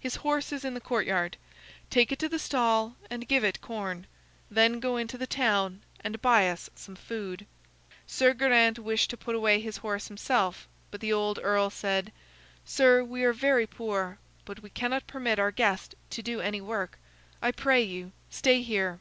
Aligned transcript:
His 0.00 0.16
horse 0.16 0.50
is 0.50 0.64
in 0.64 0.74
the 0.74 0.80
courtyard; 0.80 1.36
take 1.90 2.10
it 2.10 2.18
to 2.18 2.28
the 2.28 2.40
stall 2.40 2.96
and 3.08 3.28
give 3.28 3.44
it 3.44 3.60
corn. 3.60 4.08
Then 4.50 4.80
go 4.80 4.96
into 4.96 5.16
the 5.16 5.28
town 5.28 5.84
and 6.00 6.20
buy 6.20 6.50
us 6.50 6.68
some 6.74 6.96
food." 6.96 7.46
Sir 8.04 8.34
Geraint 8.34 8.80
wished 8.80 9.10
to 9.10 9.16
put 9.16 9.36
away 9.36 9.60
his 9.60 9.76
horse 9.76 10.08
himself, 10.08 10.66
but 10.90 11.00
the 11.00 11.12
old 11.12 11.38
earl 11.40 11.70
said: 11.70 12.10
"Sir, 12.64 13.04
we 13.04 13.22
are 13.22 13.32
very 13.32 13.68
poor, 13.68 14.18
but 14.44 14.58
we 14.60 14.70
cannot 14.70 15.06
permit 15.06 15.38
our 15.38 15.52
guest 15.52 15.94
to 16.10 16.20
do 16.20 16.40
any 16.40 16.60
work. 16.60 16.98
I 17.40 17.52
pray 17.52 17.82
you, 17.82 18.10
stay 18.28 18.62
here." 18.62 18.98